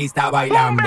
[0.00, 0.79] pista bailando.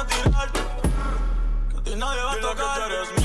[0.00, 0.48] a tirar.
[0.52, 2.74] Que a ti nadie va a tocar.
[2.74, 3.19] que tú eres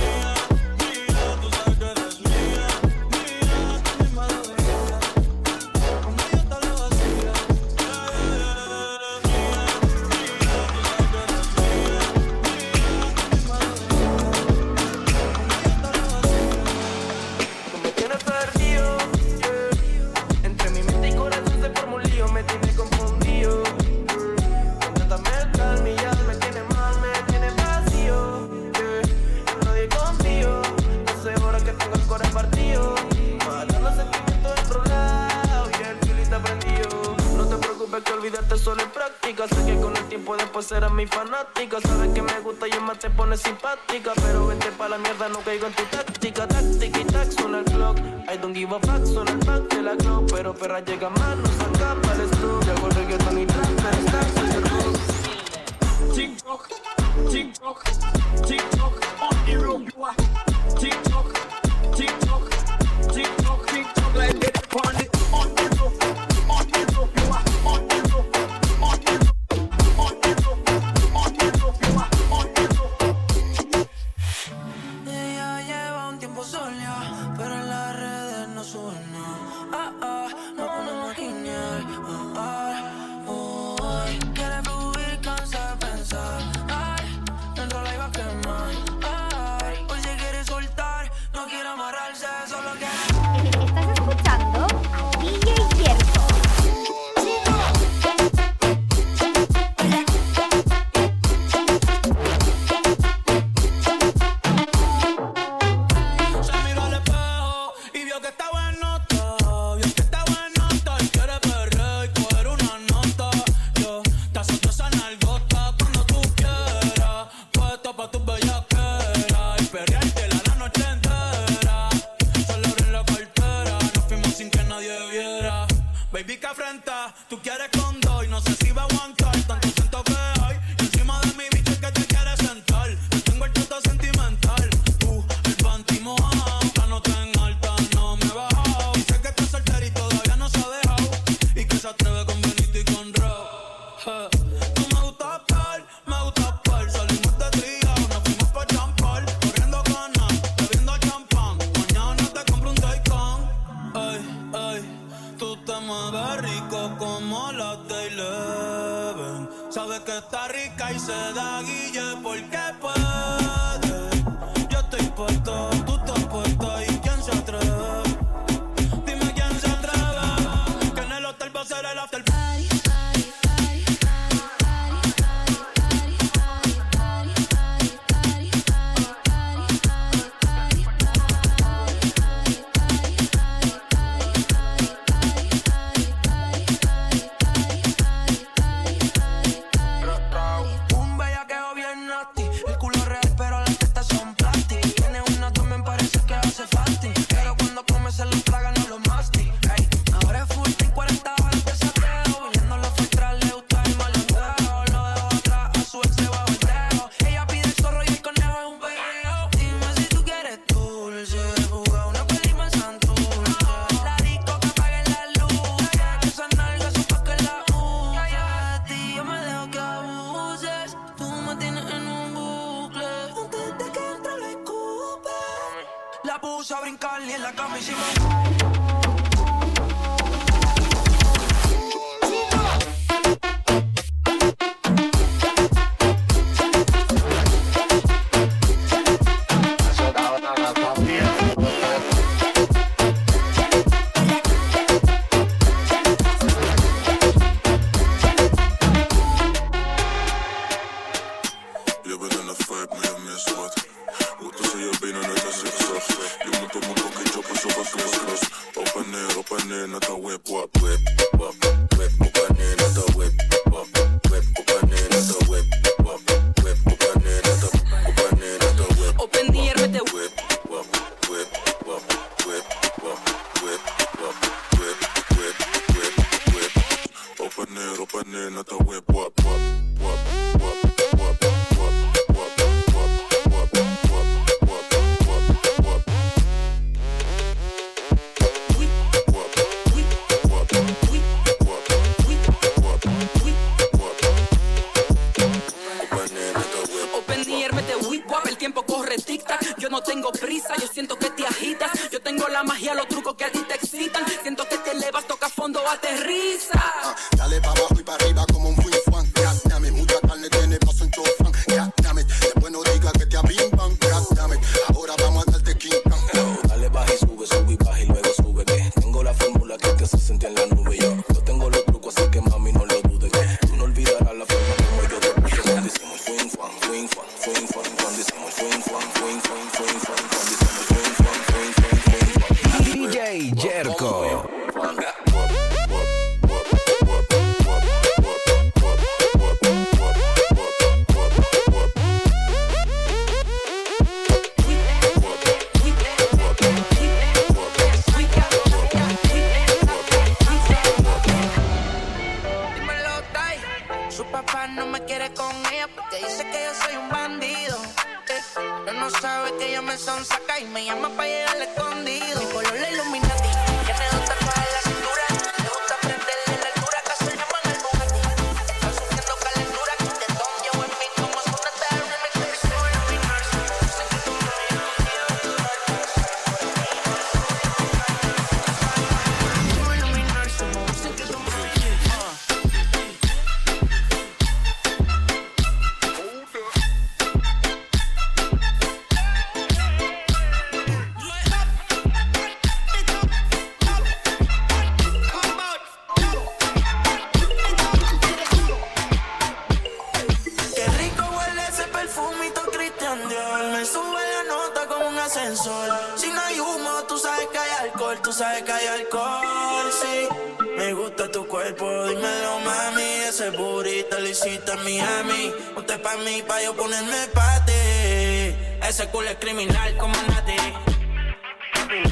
[419.15, 420.57] culo criminal como Nati.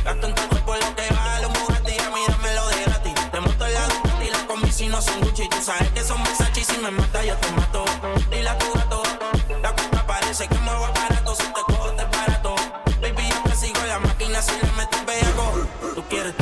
[0.05, 3.13] Gasto en tu cuerpo lo que vale un Bugatti, a mí dámelo de gratis.
[3.29, 5.49] Te monto en la Ducati, la combi si no son Gucci.
[5.49, 7.83] Tú sabes que son Versace y si me mata yo te mato.
[8.31, 9.03] Dile a tu gato,
[9.61, 11.35] la cuenta parece que muevo aparato.
[11.35, 12.55] Si te cojo te barato.
[13.01, 15.67] Baby, yo te sigo la máquina si le metes pego.
[15.95, 16.37] Tú quieres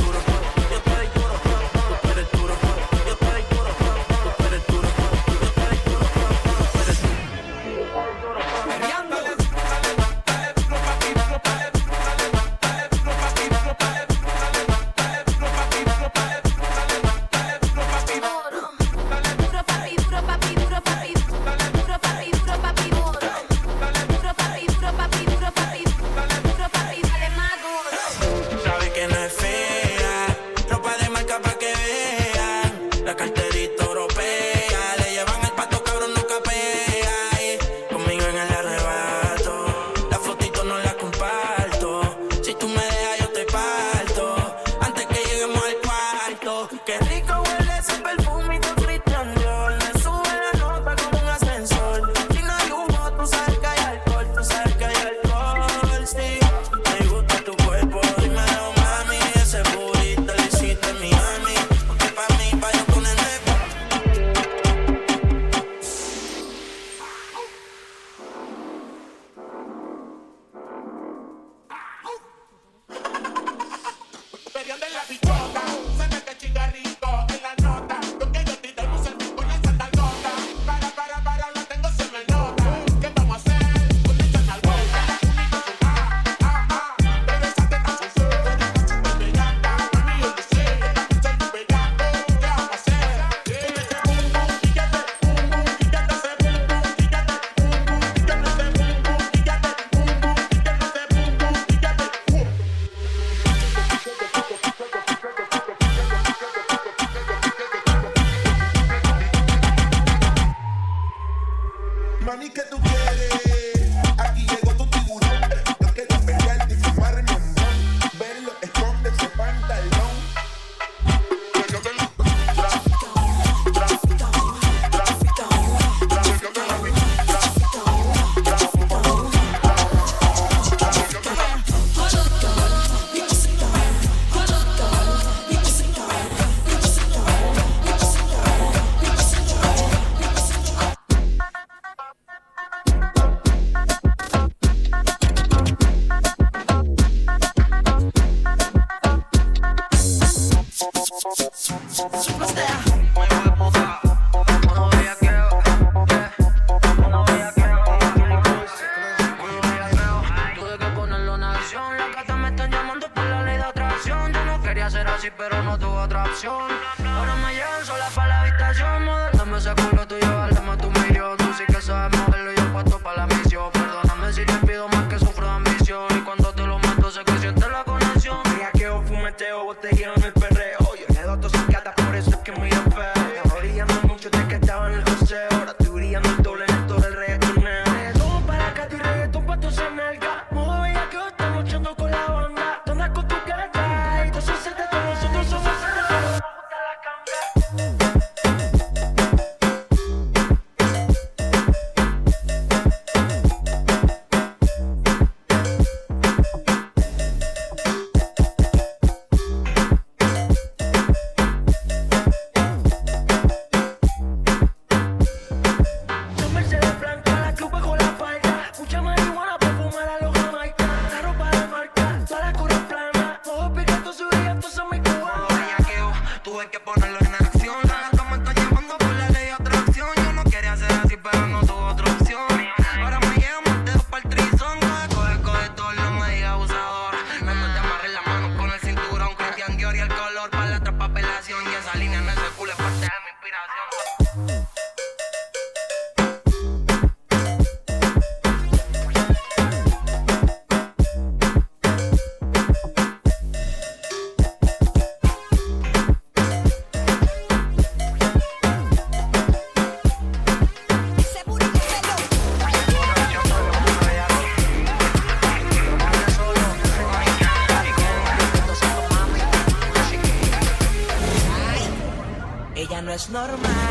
[273.32, 273.81] normal.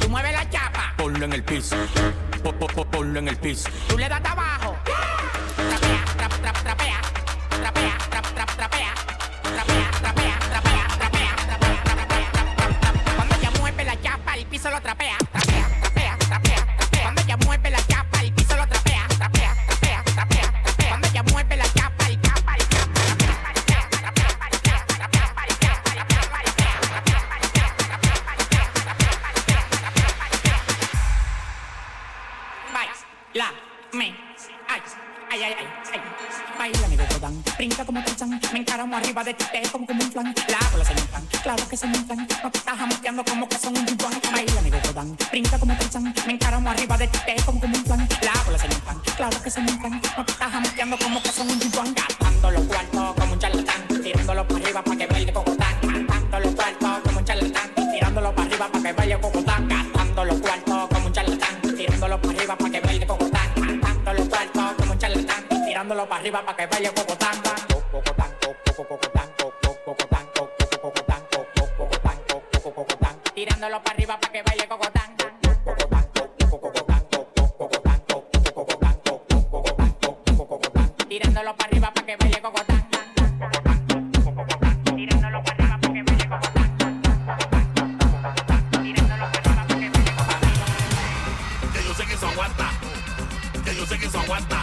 [0.00, 0.94] Tú mueves la chapa.
[0.96, 1.76] Ponlo en el piso.
[2.42, 3.68] Po, po, po, ponlo en el piso.
[3.88, 4.76] Tú le das abajo.
[5.56, 7.00] Trapea, trap, trap, trapea.
[39.14, 40.34] arriba de ti te como, como un plan.
[40.48, 42.26] La bola se me inflan, claro que se me inflan.
[42.42, 44.12] No te estás jamoteando como que son un bubán.
[44.32, 46.14] Baila mi dan, brinca como Tarzán.
[46.26, 48.08] Me encaramo arriba de ti te como, como un plan.
[48.22, 50.00] La bola se me inflan, claro que se me inflan.
[50.16, 51.94] No te estás jamoteando como que son un bubán.
[51.94, 54.02] Gastando los cuartos como un charlatán.
[54.02, 55.76] Tirándolo para arriba para que baile Cocotán.
[55.82, 57.74] Gastando los cuartos como un charlatán.
[57.92, 59.68] Tirándolo para arriba para que baile Cocotán.
[59.68, 61.60] Gastando los cuartos como un charlatán.
[61.76, 63.48] Tirándolo para arriba para que baile Cocotán.
[63.54, 65.44] Gastando los cuartos como un charlatán.
[65.66, 67.03] Tirándolo para arriba para que baile Cocotán.
[93.76, 94.62] yo sé que eso aguanta.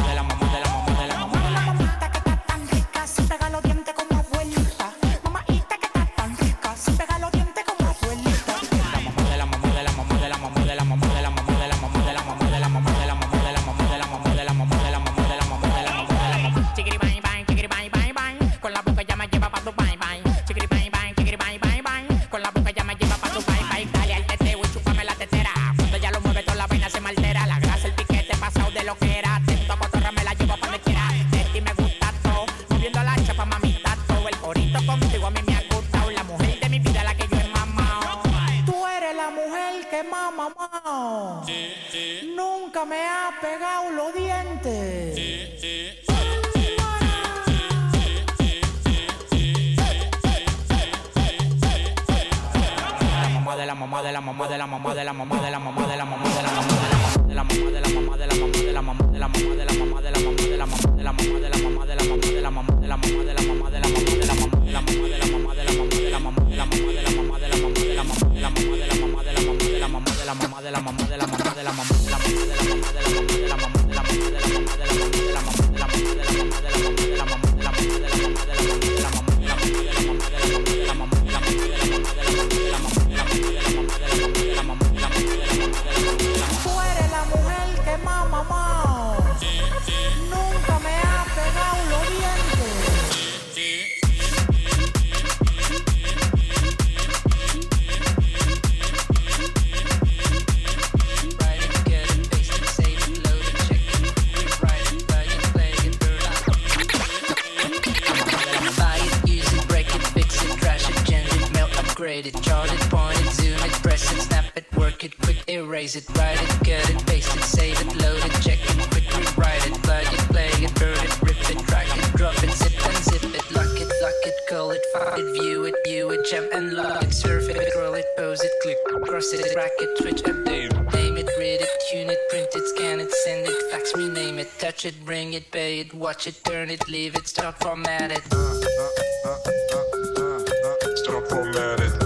[115.91, 119.37] erase it, write it, cut it, paste it, save it, load it, check it, quick
[119.37, 122.85] write it, plug it, play it, burn it, rip it, drag it, drop it, zip
[122.85, 126.25] and zip it, lock it, lock it, call it, file it, view it, view it,
[126.29, 129.97] jump and lock it, surf it, scroll it, pose it, click, cross it, rack it,
[129.97, 133.95] switch, update, name it, read it, tune it, print it, scan it, send it, fax,
[133.95, 137.55] rename it, touch it, bring it, pay it, watch it, turn it, leave it, start
[137.59, 138.21] format it.
[138.31, 141.89] Uh, uh, uh, stop formatted.
[141.89, 142.00] Start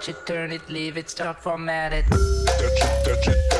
[0.00, 2.04] pay it, turn it, leave it, start format it.
[2.10, 3.59] Touch it, touch it, touch it,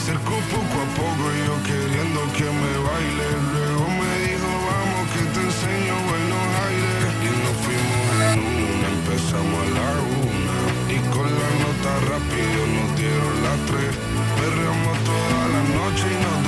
[0.00, 3.26] acercó poco a poco y yo queriendo que me baile.
[3.52, 9.60] Luego me dijo vamos que te enseño buenos aires Y nos fuimos en una, empezamos
[9.60, 9.90] a la
[10.24, 10.56] una.
[10.88, 13.92] Y con la nota rápido nos dieron las tres.
[14.40, 16.39] Perreamos toda la noche y nos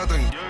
[0.00, 0.49] nothing.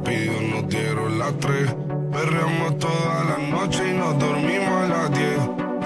[0.00, 1.74] rápido, nos dieron las tres.
[2.12, 5.38] Perreamos toda la noche y nos dormimos a las 10.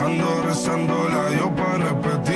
[0.05, 2.34] Ando rezando la yo para repetir.